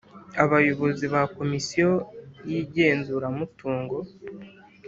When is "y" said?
2.49-2.51